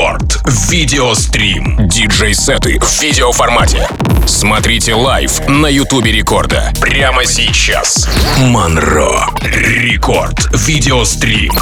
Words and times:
Рекорд. 0.00 0.40
Видеострим. 0.70 1.76
Диджей-сеты 1.86 2.78
в 2.80 3.02
видеоформате. 3.02 3.86
Смотрите 4.26 4.94
лайв 4.94 5.46
на 5.46 5.66
Ютубе 5.66 6.10
Рекорда. 6.10 6.72
Прямо 6.80 7.26
сейчас. 7.26 8.08
Монро. 8.38 9.28
Рекорд. 9.42 10.48
Видеострим. 10.54 11.52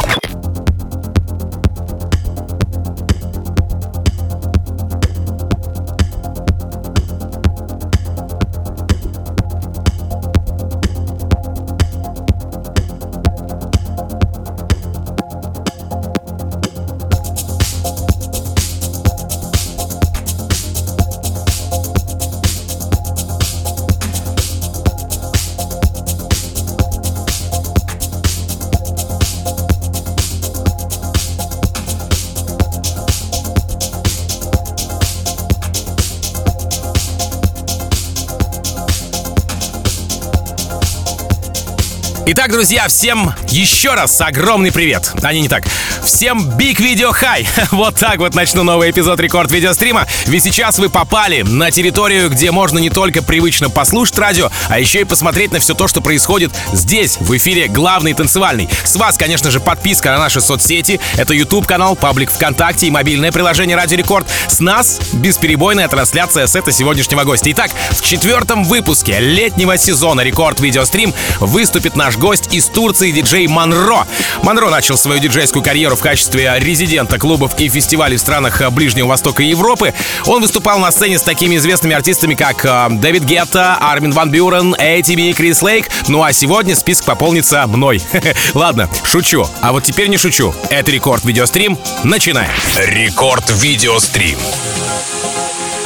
Друзья, 42.58 42.88
всем 42.88 43.32
еще 43.50 43.94
раз 43.94 44.20
огромный 44.20 44.72
привет. 44.72 45.12
А 45.22 45.32
не, 45.32 45.42
не 45.42 45.48
так. 45.48 45.64
Всем 46.02 46.50
Big 46.58 46.78
Video 46.78 47.12
High. 47.12 47.46
Вот 47.70 47.94
так 47.94 48.18
вот 48.18 48.34
начну 48.34 48.64
новый 48.64 48.90
эпизод 48.90 49.20
рекорд 49.20 49.52
видеострима. 49.52 50.08
Ведь 50.26 50.42
сейчас 50.42 50.80
вы 50.80 50.88
попали 50.88 51.42
на 51.42 51.70
территорию, 51.70 52.28
где 52.28 52.50
можно 52.50 52.80
не 52.80 52.90
только 52.90 53.22
привычно 53.22 53.70
послушать 53.70 54.18
радио, 54.18 54.50
а 54.68 54.80
еще 54.80 55.02
и 55.02 55.04
посмотреть 55.04 55.52
на 55.52 55.60
все 55.60 55.74
то, 55.74 55.86
что 55.86 56.00
происходит 56.00 56.50
здесь, 56.72 57.18
в 57.20 57.36
эфире 57.36 57.68
главный 57.68 58.12
танцевальный. 58.12 58.68
С 58.82 58.96
вас, 58.96 59.16
конечно 59.16 59.52
же, 59.52 59.60
подписка 59.60 60.10
на 60.10 60.18
наши 60.18 60.40
соцсети. 60.40 60.98
Это 61.16 61.34
YouTube 61.34 61.64
канал, 61.64 61.94
паблик 61.94 62.32
ВКонтакте 62.32 62.88
и 62.88 62.90
мобильное 62.90 63.30
приложение 63.30 63.76
Радио 63.76 63.98
Рекорд. 63.98 64.26
С 64.58 64.60
нас 64.60 64.98
бесперебойная 65.12 65.86
трансляция 65.86 66.48
сета 66.48 66.72
сегодняшнего 66.72 67.22
гостя. 67.22 67.52
Итак, 67.52 67.70
в 67.92 68.02
четвертом 68.02 68.64
выпуске 68.64 69.20
летнего 69.20 69.78
сезона 69.78 70.22
рекорд 70.22 70.58
видеострим 70.58 71.14
выступит 71.38 71.94
наш 71.94 72.16
гость 72.16 72.52
из 72.52 72.66
Турции 72.66 73.12
диджей 73.12 73.46
Монро. 73.46 74.04
Монро 74.42 74.68
начал 74.68 74.98
свою 74.98 75.20
диджейскую 75.20 75.62
карьеру 75.62 75.94
в 75.94 76.00
качестве 76.00 76.52
резидента 76.58 77.20
клубов 77.20 77.52
и 77.60 77.68
фестивалей 77.68 78.16
в 78.16 78.20
странах 78.20 78.60
Ближнего 78.72 79.06
Востока 79.06 79.44
и 79.44 79.46
Европы. 79.46 79.94
Он 80.26 80.42
выступал 80.42 80.80
на 80.80 80.90
сцене 80.90 81.20
с 81.20 81.22
такими 81.22 81.54
известными 81.54 81.94
артистами, 81.94 82.34
как 82.34 82.64
э, 82.64 82.88
Дэвид 82.90 83.22
Гетта, 83.22 83.76
Армин 83.80 84.10
Ван 84.10 84.32
Бюрен, 84.32 84.74
ATB, 84.74 85.34
Крис 85.34 85.62
Лейк. 85.62 85.88
Ну 86.08 86.24
а 86.24 86.32
сегодня 86.32 86.74
список 86.74 87.06
пополнится 87.06 87.64
мной. 87.68 88.02
Ладно, 88.54 88.90
шучу. 89.04 89.46
А 89.60 89.70
вот 89.70 89.84
теперь 89.84 90.08
не 90.08 90.16
шучу. 90.16 90.52
Это 90.68 90.90
рекорд 90.90 91.24
видеострим. 91.24 91.78
Начинаем. 92.02 92.50
Рекорд 92.76 93.48
видеострим. 93.50 94.36
Thank 94.50 95.72
you. 95.72 95.77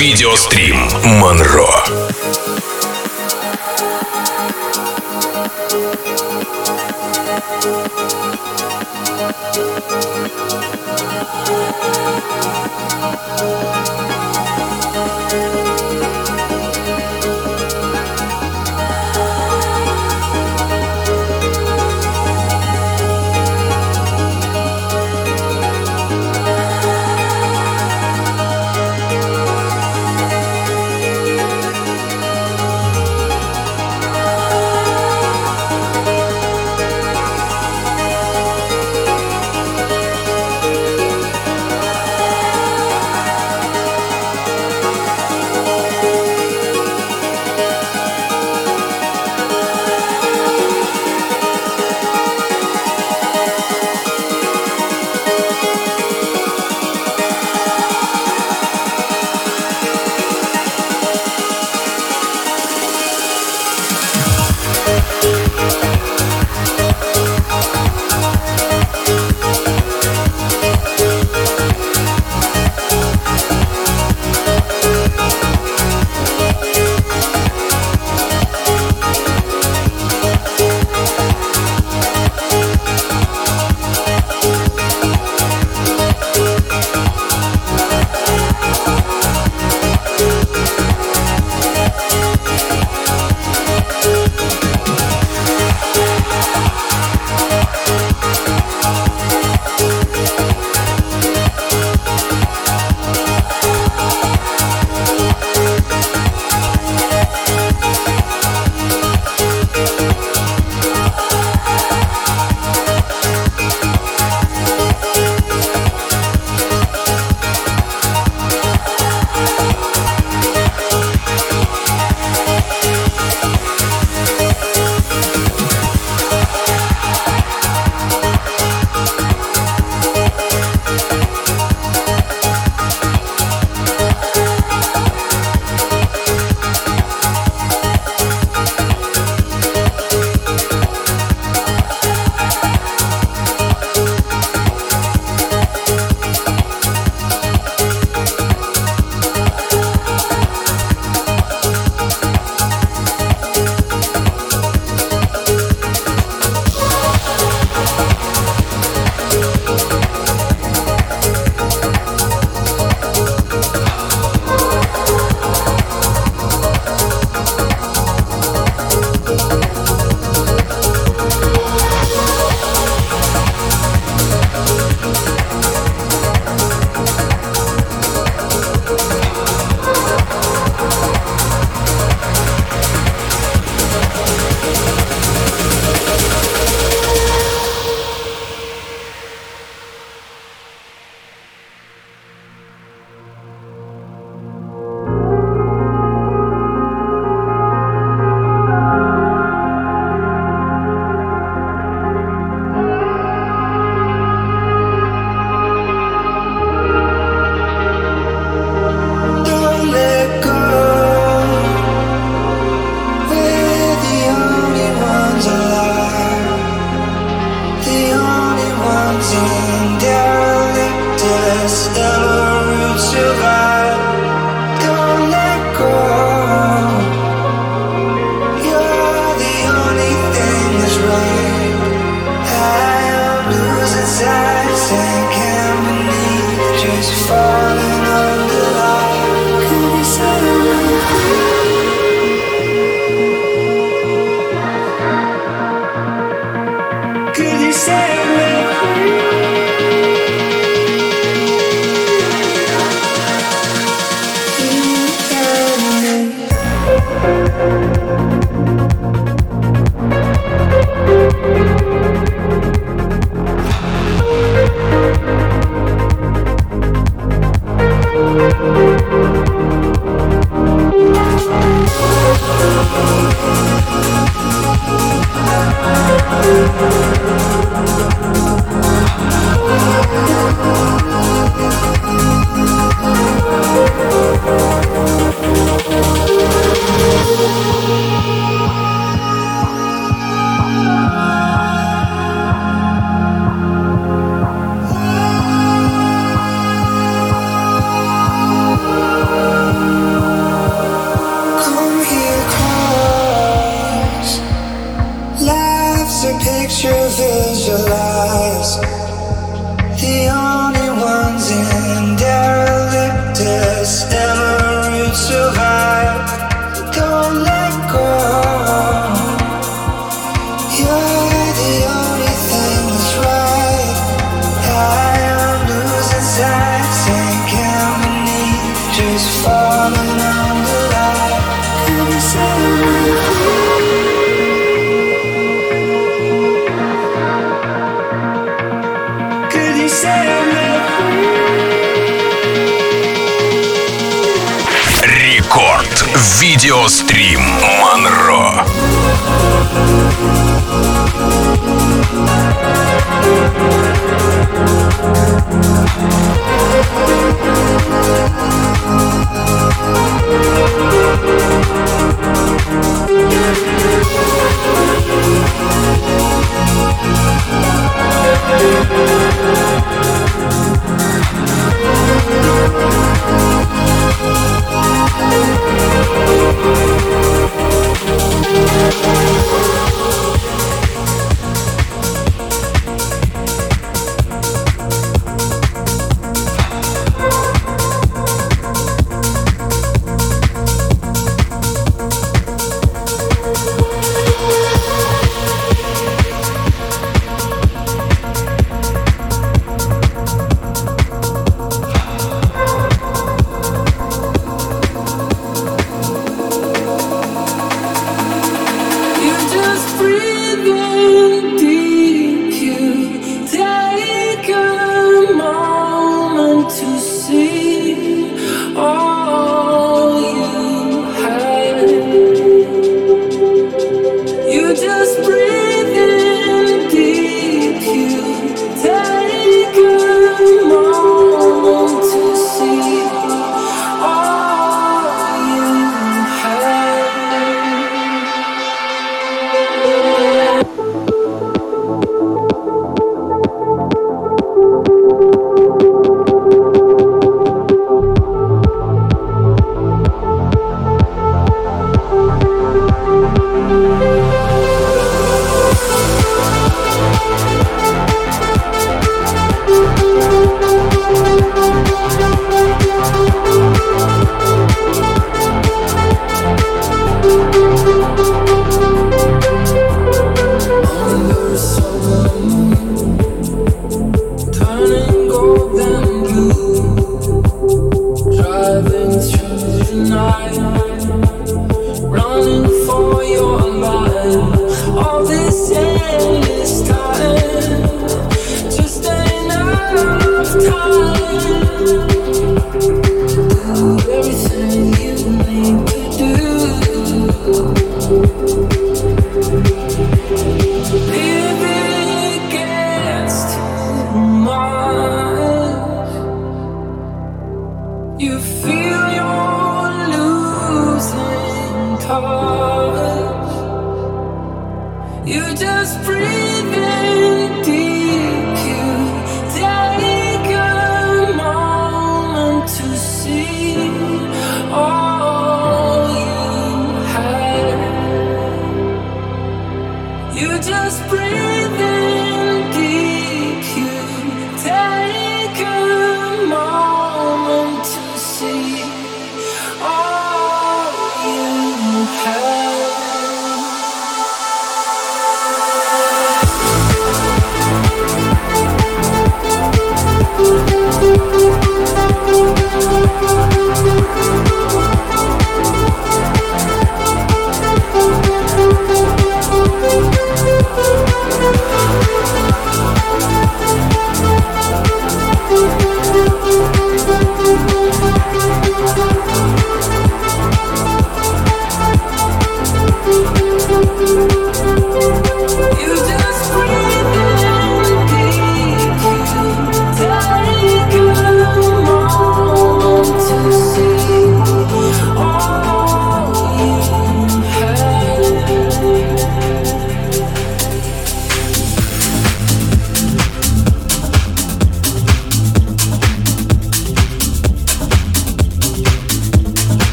Рекорд 0.00 0.49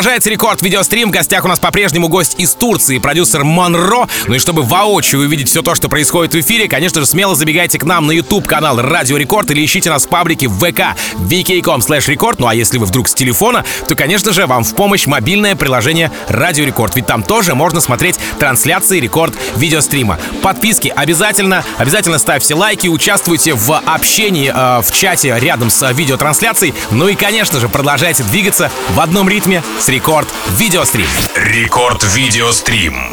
Продолжается 0.00 0.30
рекорд 0.30 0.62
видеострим. 0.62 1.10
В 1.10 1.12
гостях 1.12 1.44
у 1.44 1.48
нас 1.48 1.58
по-прежнему 1.58 2.08
гость 2.08 2.36
из 2.38 2.54
Турции, 2.54 2.96
продюсер 2.96 3.44
Монро. 3.44 4.08
Ну 4.28 4.34
и 4.34 4.38
чтобы 4.38 4.62
воочию 4.62 5.20
увидеть 5.20 5.50
все 5.50 5.60
то, 5.60 5.74
что 5.74 5.90
происходит 5.90 6.32
в 6.32 6.40
эфире, 6.40 6.68
конечно 6.68 7.02
же, 7.02 7.06
смело 7.06 7.34
забегайте 7.34 7.78
к 7.78 7.84
нам 7.84 8.06
на 8.06 8.12
YouTube 8.12 8.46
канал 8.46 8.80
Радио 8.80 9.18
Рекорд 9.18 9.50
или 9.50 9.62
ищите 9.62 9.90
нас 9.90 10.06
в 10.06 10.08
паблике 10.08 10.48
ВК 10.48 10.96
vk.com 11.18 11.82
slash 11.82 12.08
record. 12.08 12.36
Ну 12.38 12.46
а 12.46 12.54
если 12.54 12.78
вы 12.78 12.86
вдруг 12.86 13.10
с 13.10 13.14
телефона, 13.14 13.62
то, 13.86 13.94
конечно 13.94 14.32
же, 14.32 14.46
вам 14.46 14.64
в 14.64 14.74
помощь 14.74 15.04
мобильное 15.04 15.54
приложение 15.54 16.10
Радио 16.28 16.64
Рекорд. 16.64 16.96
Ведь 16.96 17.04
там 17.04 17.22
тоже 17.22 17.54
можно 17.54 17.82
смотреть 17.82 18.18
трансляции 18.38 19.00
рекорд 19.00 19.34
видеострима. 19.56 20.18
Подписки 20.40 20.90
обязательно, 20.96 21.62
обязательно 21.76 22.18
ставьте 22.18 22.54
лайки, 22.54 22.86
участвуйте 22.86 23.52
в 23.52 23.78
общении 23.78 24.50
э, 24.50 24.80
в 24.80 24.90
чате 24.92 25.36
рядом 25.38 25.68
с 25.68 25.92
видеотрансляцией. 25.92 26.72
Ну 26.90 27.06
и, 27.08 27.14
конечно 27.14 27.60
же, 27.60 27.68
продолжайте 27.68 28.22
двигаться 28.22 28.70
в 28.94 29.00
одном 29.00 29.28
ритме 29.28 29.62
с 29.78 29.89
Рекорд 29.90 30.32
Видеострим. 30.50 31.08
Рекорд 31.34 32.04
Видеострим. 32.14 33.12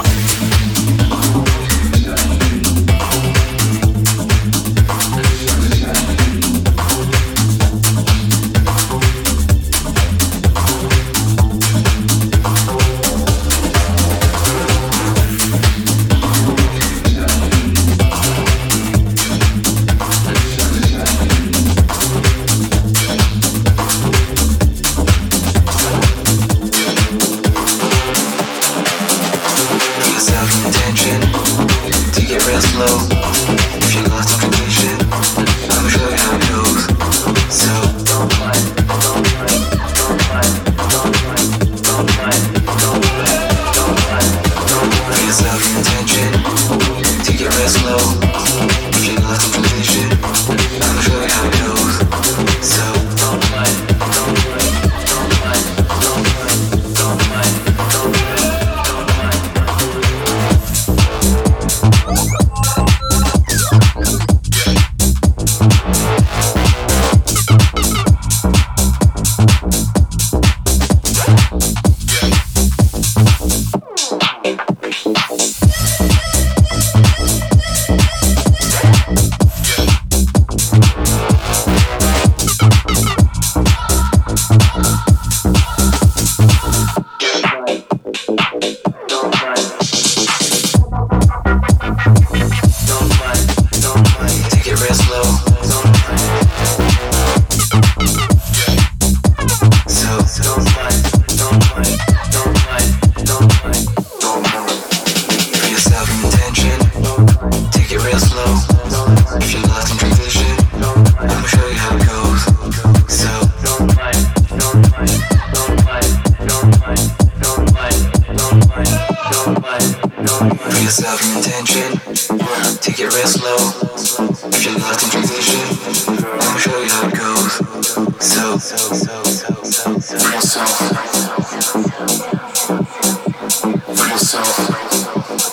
myself, 133.88 134.58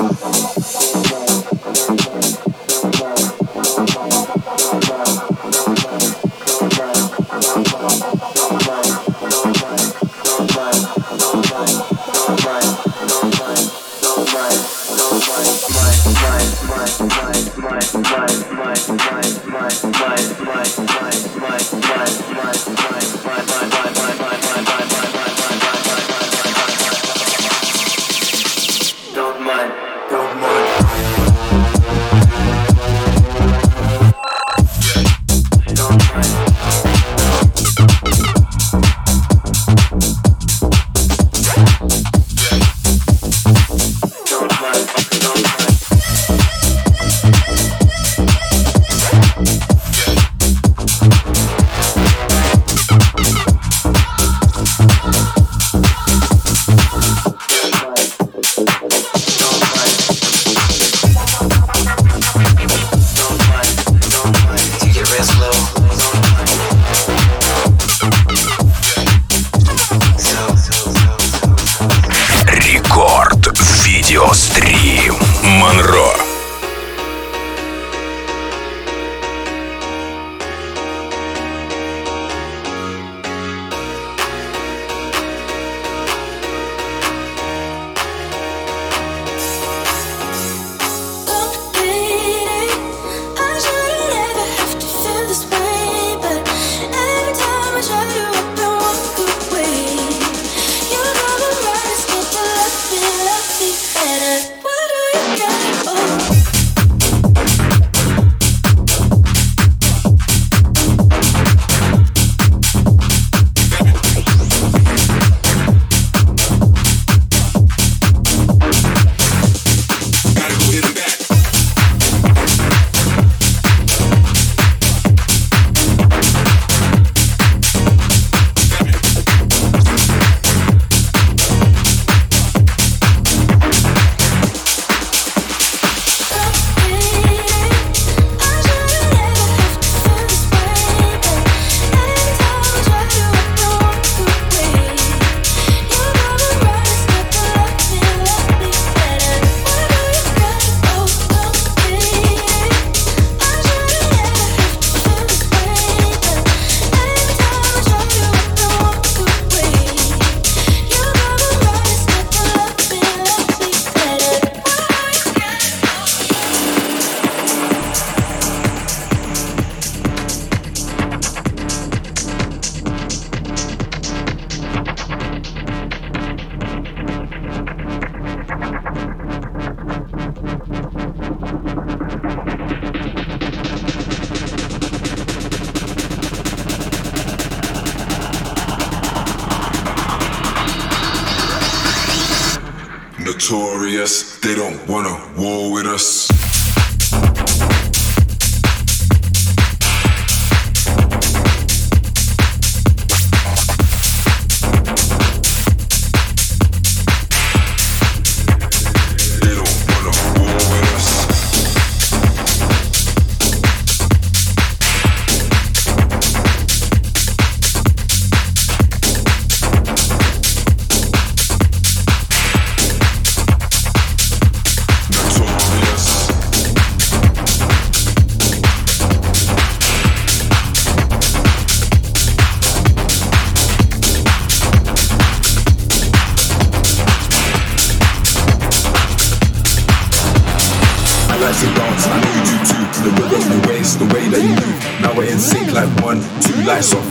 myself. 0.00 0.63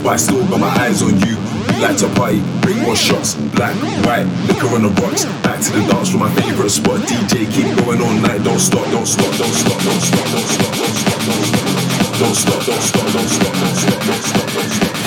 But 0.04 0.12
I 0.12 0.16
still 0.16 0.44
got 0.52 0.60
my 0.60 0.68
eyes 0.84 1.00
on 1.00 1.16
you. 1.24 1.34
We 1.72 1.80
like 1.80 1.96
to 2.04 2.08
party, 2.12 2.44
bring 2.60 2.78
more 2.84 2.94
shots, 2.94 3.40
black, 3.56 3.74
white, 4.04 4.28
liquor 4.44 4.68
on 4.76 4.84
the 4.84 4.92
rocks. 5.00 5.24
Back 5.40 5.64
to 5.64 5.72
the 5.72 5.80
dance 5.88 6.12
from 6.12 6.20
my 6.20 6.30
favorite 6.36 6.68
spot. 6.68 7.00
DJ 7.08 7.48
keep 7.48 7.72
going 7.80 8.04
all 8.04 8.12
night, 8.20 8.44
don't 8.44 8.60
stop, 8.60 8.84
don't 8.92 9.08
stop, 9.08 9.32
don't 9.40 9.48
stop, 9.48 9.80
don't 9.80 10.04
stop, 10.04 10.28
don't 10.28 10.44
stop, 10.44 10.74
don't 10.76 10.92
stop, 10.92 11.24
don't 11.24 11.40
stop, 11.40 11.80
don't 11.88 12.44
stop, 12.44 12.60
don't 12.60 12.84
stop, 12.84 13.08
don't 13.16 13.28
stop, 13.32 13.54
don't 13.56 13.76
stop, 13.80 14.00
don't 14.04 14.24
stop, 14.28 14.52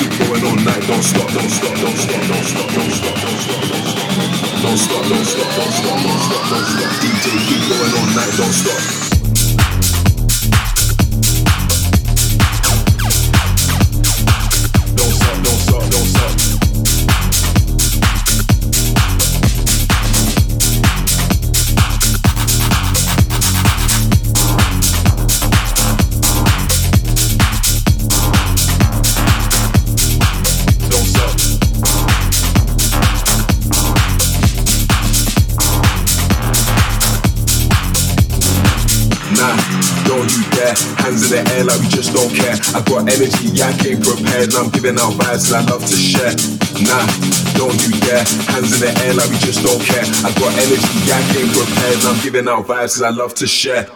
Keep 0.01 0.11
going 0.17 0.43
all 0.49 0.59
night, 0.65 0.83
don't 0.89 1.05
stop, 1.05 1.29
don't 1.29 1.51
stop, 1.53 1.75
don't 1.77 1.97
stop, 2.01 2.21
don't 2.25 2.45
stop, 2.49 2.67
don't 2.73 2.91
stop, 2.97 3.17
don't 3.21 3.37
stop, 3.37 3.61
don't 3.61 3.85
stop, 3.85 4.17
don't 4.57 4.77
stop, 4.81 5.05
don't 5.05 5.25
stop, 5.27 5.49
don't 5.53 5.73
stop, 5.77 6.01
don't 6.01 6.21
stop, 6.25 6.43
don't 6.49 6.67
stop. 6.73 6.89
DJ 7.05 7.25
keep 7.45 7.61
going 7.69 7.93
all 8.01 8.09
night, 8.17 8.33
don't 8.33 8.49
stop. 8.49 9.06
In 41.27 41.43
the 41.43 41.51
air 41.55 41.63
like 41.63 41.79
we 41.79 41.87
just 41.87 42.13
don't 42.13 42.31
care. 42.31 42.55
I 42.75 42.79
got 42.87 43.03
energy, 43.07 43.51
yeah, 43.51 43.67
I 43.67 43.75
came 43.77 43.99
prepared. 43.99 44.53
And 44.53 44.55
I'm 44.55 44.69
giving 44.71 44.95
out 44.95 45.13
vibes 45.19 45.51
and 45.51 45.59
I 45.59 45.71
love 45.71 45.83
to 45.83 45.97
share. 45.97 46.31
Nah, 46.87 47.03
don't 47.57 47.75
you 47.83 47.91
dare. 47.99 48.23
Hands 48.53 48.71
in 48.71 48.79
the 48.79 48.91
air 49.03 49.13
like 49.13 49.29
we 49.29 49.37
just 49.43 49.63
don't 49.63 49.81
care. 49.81 50.05
I 50.23 50.31
got 50.39 50.51
energy, 50.55 50.93
yeah, 51.03 51.19
I 51.19 51.23
came 51.33 51.49
prepared. 51.51 51.95
And 51.99 52.07
I'm 52.07 52.19
giving 52.23 52.47
out 52.47 52.65
vibes 52.65 52.97
and 52.97 53.05
I 53.05 53.09
love 53.09 53.33
to 53.35 53.47
share. 53.47 53.87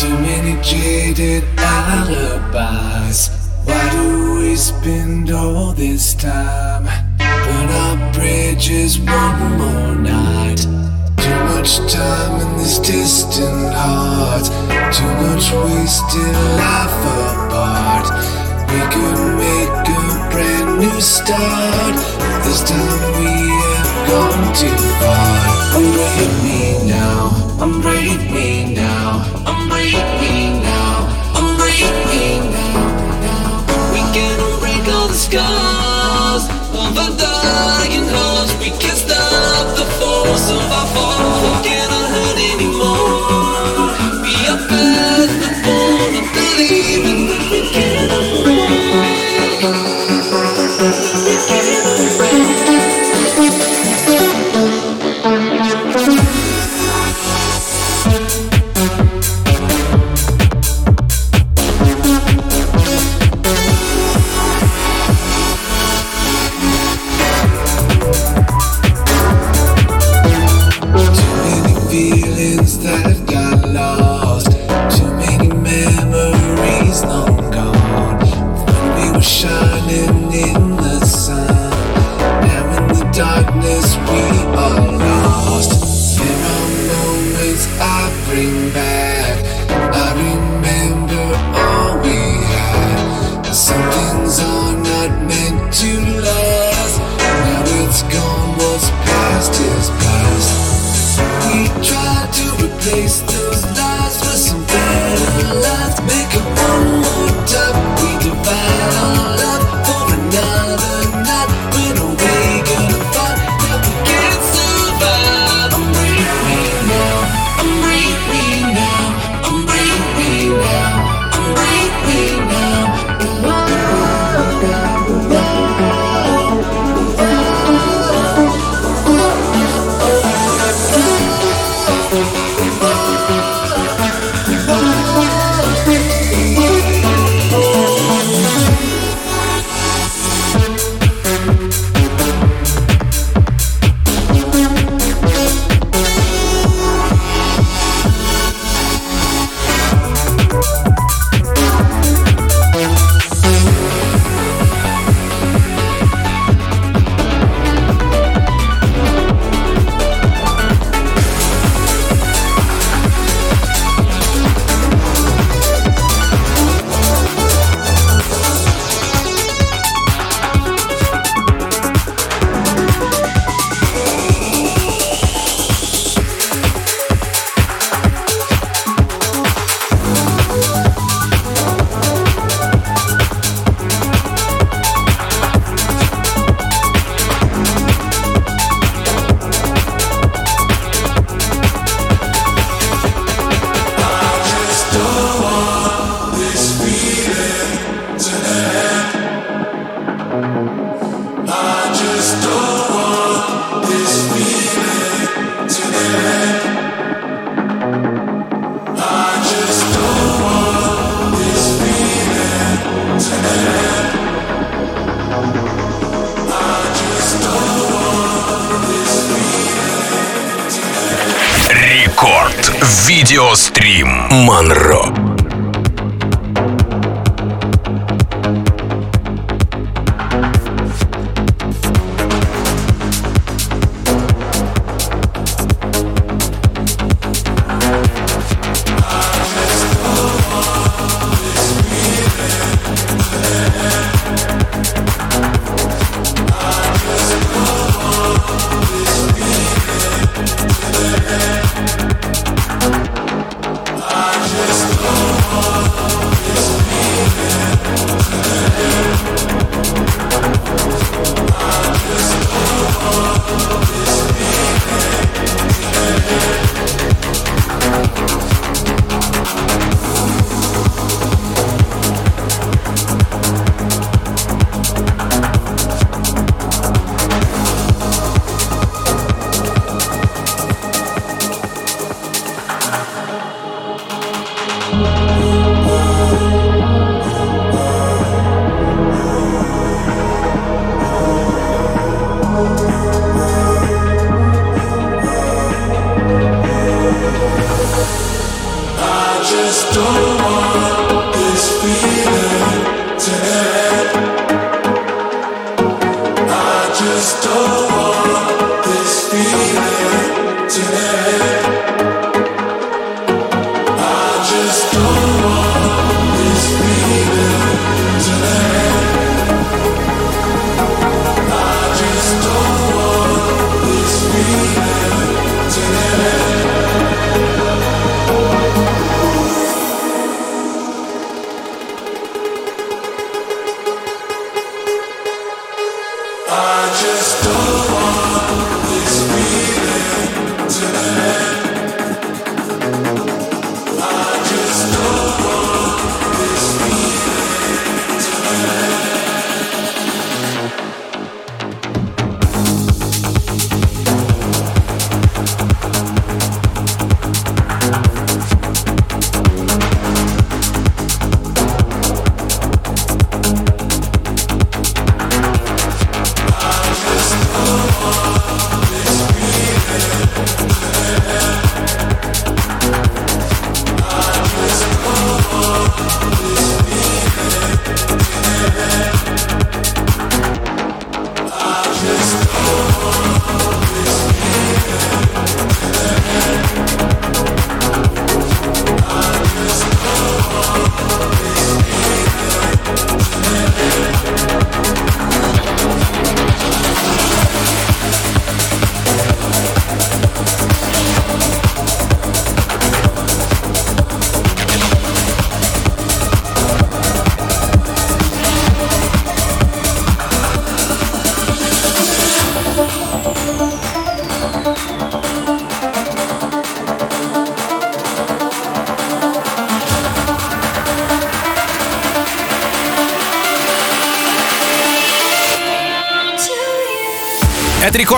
Too 0.00 0.10
many 0.20 0.60
jaded 0.62 1.42
alibis. 1.56 3.30
Why 3.64 3.90
do 3.90 4.34
we 4.34 4.54
spend 4.54 5.30
all 5.30 5.72
this 5.72 6.12
time? 6.12 6.84
Burn 7.16 7.68
our 7.70 8.12
bridges 8.12 8.98
one 9.00 9.56
more 9.56 9.94
night. 9.94 10.60
Too 11.16 11.38
much 11.50 11.78
time 11.90 12.40
in 12.42 12.58
this 12.58 12.78
distant 12.78 13.72
heart. 13.72 14.44
Too 14.92 15.12
much 15.24 15.50
wasted 15.64 16.34
life 16.60 17.02
apart. 17.16 18.06
We 18.68 18.80
could 18.92 19.18
make 19.40 19.88
a 19.88 20.28
brand 20.30 20.78
new 20.78 21.00
start. 21.00 21.96
This 22.44 22.60
time 22.68 23.00
we 23.18 23.32
have 23.72 23.92
gone 24.10 24.54
too 24.54 24.76
far. 25.00 25.80
Unbreak 25.80 26.32
me 26.44 26.86
now. 26.86 27.25
Unbreak 27.58 28.30
me 28.30 28.74
now. 28.74 29.24
Unbreak 29.46 29.96
me 30.20 30.60
now. 30.60 31.08
Unbreak 31.34 31.88
me 32.10 32.40
now. 32.52 33.64
We 33.92 34.00
can 34.12 34.38
break 34.60 34.86
all 34.92 35.08
the 35.08 35.14
scars 35.14 36.44
of 36.74 36.98
our. 36.98 38.52
We 38.60 38.70
can 38.78 38.94
stop 38.94 39.74
the 39.74 39.86
force 39.98 40.50
of 40.50 40.60
our 40.78 40.86
fall. 40.94 41.32
We 41.42 41.68
cannot 41.68 42.06
hurt 42.14 42.38
anymore. 42.52 43.88
We 44.20 44.34
are 44.52 44.62
past 44.68 45.45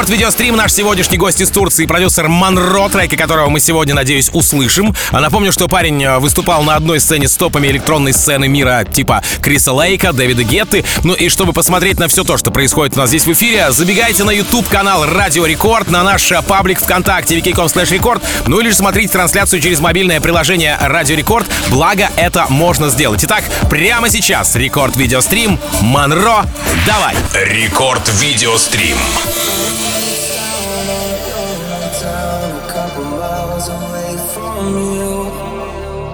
Рекорд 0.09 0.21
видеострим. 0.21 0.57
Наш 0.57 0.73
сегодняшний 0.73 1.19
гость 1.19 1.41
из 1.43 1.51
Турции, 1.51 1.85
продюсер 1.85 2.29
Манро, 2.29 2.89
треки 2.89 3.15
которого 3.15 3.51
мы 3.51 3.61
сегодня, 3.61 3.95
надеюсь, 3.95 4.31
услышим. 4.33 4.95
А 5.11 5.21
напомню, 5.21 5.53
что 5.53 5.69
парень 5.69 6.03
э, 6.03 6.19
выступал 6.19 6.63
на 6.63 6.77
одной 6.77 6.99
сцене 6.99 7.29
с 7.29 7.37
топами 7.37 7.69
электронной 7.69 8.15
сцены 8.15 8.49
мира 8.49 8.87
типа 8.91 9.23
Криса 9.49 9.73
Лейка, 9.73 10.13
Дэвида 10.13 10.43
Гетты. 10.43 10.85
Ну 11.05 11.15
и 11.15 11.31
чтобы 11.31 11.55
посмотреть 11.55 11.99
на 11.99 12.07
все 12.07 12.23
то, 12.23 12.37
что 12.37 12.51
происходит 12.51 12.97
у 12.97 12.99
нас 12.99 13.09
здесь 13.09 13.25
в 13.25 13.33
эфире, 13.33 13.71
забегайте 13.71 14.23
на 14.23 14.31
YouTube-канал 14.31 15.07
Радио 15.07 15.47
Рекорд, 15.47 15.89
на 15.89 16.03
наш 16.03 16.31
э, 16.31 16.43
паблик 16.43 16.79
ВКонтакте 16.79 17.39
vk.com 17.39 17.65
slash 17.65 17.91
record, 17.91 18.23
ну 18.47 18.61
или 18.61 18.69
же 18.69 18.77
смотрите 18.77 19.11
трансляцию 19.11 19.63
через 19.63 19.81
мобильное 19.81 20.21
приложение 20.21 20.77
Радио 20.79 21.17
Рекорд, 21.17 21.47
благо 21.71 22.11
это 22.17 22.45
можно 22.51 22.91
сделать. 22.91 23.25
Итак, 23.25 23.43
прямо 23.71 24.11
сейчас 24.11 24.55
рекорд 24.55 24.97
видеострим 24.97 25.59
Манро, 25.81 26.45
давай! 26.87 27.17
Рекорд 27.33 28.07
видеострим. 28.21 28.99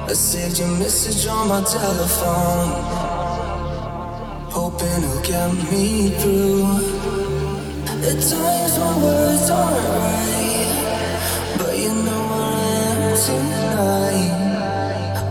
I 0.06 0.16
saved 0.16 0.60
your 0.60 0.68
message 0.68 1.26
on 1.26 1.48
my 1.48 1.60
telephone, 1.64 3.03
hoping 4.84 5.04
it'll 5.04 5.22
get 5.22 5.52
me 5.70 6.10
through. 6.20 6.64
At 7.86 8.18
times 8.20 8.78
my 8.78 8.92
words 9.02 9.50
aren't 9.50 9.88
right, 9.98 10.68
but 11.58 11.74
you 11.78 11.88
know 11.88 12.22
where 12.30 12.42
I 12.42 12.74
am 12.92 13.16
tonight. 13.26 14.34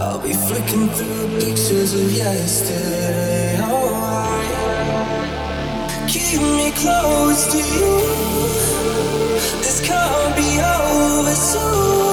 I'll 0.01 0.21
be 0.21 0.33
flicking 0.33 0.87
through 0.89 1.39
pictures 1.39 1.93
of 1.93 2.11
yesterday. 2.11 3.57
Oh, 3.59 3.71
Alright, 3.93 4.49
keep 6.09 6.41
me 6.41 6.71
close 6.71 7.47
to 7.53 7.57
you. 7.57 7.93
This 9.61 9.79
can't 9.85 10.35
be 10.35 10.59
over 10.59 11.35
soon. 11.35 12.12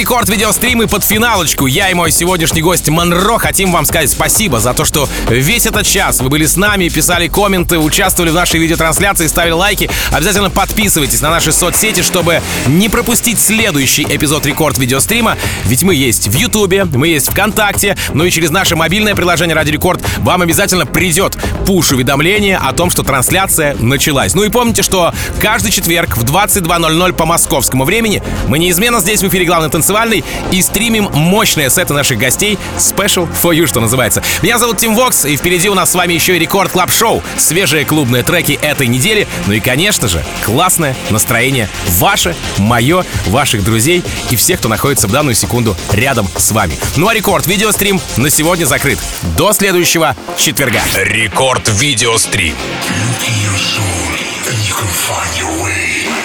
Рекорд 0.00 0.30
видеостримы 0.30 0.86
под 0.86 1.04
финалочку. 1.04 1.66
Я 1.66 1.90
и 1.90 1.94
мой 1.94 2.10
сегодняшний 2.10 2.62
гость 2.62 2.88
Монро 2.88 3.36
хотим 3.36 3.70
вам 3.70 3.84
сказать 3.84 4.08
спасибо 4.08 4.58
за 4.58 4.72
то, 4.72 4.86
что 4.86 5.06
весь 5.28 5.66
этот 5.66 5.86
час 5.86 6.20
вы 6.20 6.30
были 6.30 6.46
с 6.46 6.56
нами, 6.56 6.88
писали 6.88 7.28
комменты, 7.28 7.78
участвовали 7.78 8.30
в 8.30 8.34
нашей 8.34 8.60
видеотрансляции, 8.60 9.26
ставили 9.26 9.52
лайки. 9.52 9.90
Обязательно 10.10 10.48
подписывайтесь 10.48 11.20
на 11.20 11.28
наши 11.28 11.52
соцсети, 11.52 12.00
чтобы 12.00 12.40
не 12.66 12.88
пропустить 12.88 13.38
следующий 13.38 14.04
эпизод 14.04 14.46
рекорд 14.46 14.78
видеострима. 14.78 15.36
Ведь 15.66 15.82
мы 15.82 15.94
есть 15.94 16.28
в 16.28 16.34
Ютубе, 16.34 16.86
мы 16.86 17.08
есть 17.08 17.30
ВКонтакте, 17.30 17.94
ну 18.14 18.24
и 18.24 18.30
через 18.30 18.48
наше 18.48 18.76
мобильное 18.76 19.14
приложение 19.14 19.54
Ради 19.54 19.70
Рекорд 19.70 20.00
вам 20.20 20.40
обязательно 20.40 20.86
придет 20.86 21.36
пуш-уведомление 21.66 22.56
о 22.56 22.72
том, 22.72 22.88
что 22.88 23.02
трансляция 23.02 23.76
началась. 23.78 24.34
Ну 24.34 24.44
и 24.44 24.48
помните, 24.48 24.80
что 24.80 25.12
каждый 25.42 25.70
четверг 25.72 26.16
в 26.16 26.24
22.00 26.24 27.12
по 27.12 27.26
московскому 27.26 27.84
времени 27.84 28.22
мы 28.48 28.58
неизменно 28.58 29.00
здесь 29.00 29.22
в 29.22 29.28
эфире 29.28 29.44
главный 29.44 29.68
танцевальный 29.90 30.24
и 30.52 30.62
стримим 30.62 31.10
мощные 31.12 31.68
сеты 31.68 31.94
наших 31.94 32.16
гостей 32.16 32.58
Special 32.76 33.28
for 33.42 33.52
You, 33.52 33.66
что 33.66 33.80
называется. 33.80 34.22
Меня 34.40 34.56
зовут 34.56 34.78
Тим 34.78 34.94
Вокс, 34.94 35.24
и 35.24 35.36
впереди 35.36 35.68
у 35.68 35.74
нас 35.74 35.90
с 35.90 35.94
вами 35.96 36.12
еще 36.12 36.36
и 36.36 36.38
Record 36.38 36.70
Club 36.70 36.92
Show, 36.92 37.24
свежие 37.36 37.84
клубные 37.84 38.22
треки 38.22 38.52
этой 38.52 38.86
недели, 38.86 39.26
ну 39.48 39.52
и, 39.52 39.58
конечно 39.58 40.06
же, 40.06 40.24
классное 40.44 40.94
настроение 41.10 41.68
ваше, 41.88 42.36
мое, 42.58 43.04
ваших 43.26 43.64
друзей 43.64 44.04
и 44.30 44.36
всех, 44.36 44.60
кто 44.60 44.68
находится 44.68 45.08
в 45.08 45.10
данную 45.10 45.34
секунду 45.34 45.76
рядом 45.90 46.28
с 46.36 46.52
вами. 46.52 46.78
Ну 46.94 47.08
а 47.08 47.14
Рекорд 47.14 47.48
видеострим 47.48 48.00
на 48.16 48.30
сегодня 48.30 48.66
закрыт. 48.66 49.00
До 49.36 49.52
следующего 49.52 50.14
четверга. 50.38 50.82
Рекорд 51.02 51.68
видеострим. 51.68 52.54
Look 52.54 53.26
in 53.26 53.34
your 53.42 53.58
soul, 53.58 54.20
and 54.50 54.68
you 54.68 54.74
can 54.74 54.86
find 54.86 55.36
your 55.36 55.64
way. 55.64 56.19